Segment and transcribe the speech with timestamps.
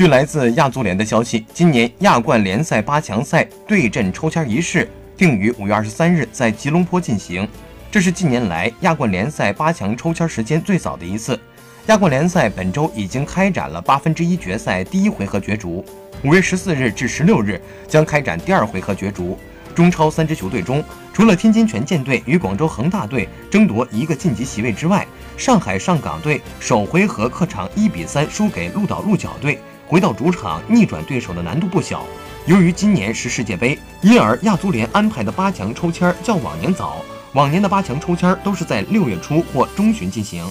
[0.00, 7.46] 据来自亚足联的消息，今年亚冠联赛八强赛对阵抽签仪式定于五月二十三日在吉隆坡进行，
[7.90, 11.38] 这是近年来亚冠联赛八强抽签时间最早的一次。
[11.88, 15.84] 亚冠联赛本周已经开展了八分之一决赛第一回合角逐，
[16.24, 19.38] 五月十四日至十六日将开展第二回合角逐。
[19.74, 20.82] 中超三支球队中，
[21.12, 25.06] 除了天津权健队与广州恒大队争夺一个晋级席位之外，
[25.36, 29.58] 上海上港队首回合客场一比三输给鹿岛鹿角队，
[29.90, 32.06] 回到主场逆转对手的难度不小。
[32.46, 40.48] 由于今年是世界杯，因而亚足联安排的八强抽签较往年早，往年的八强抽签都是在六月初或中旬进行。